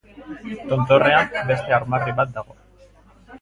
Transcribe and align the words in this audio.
Tontorrean, 0.71 1.29
beste 1.51 1.77
armarri 1.79 2.17
bat 2.23 2.33
dago. 2.39 2.59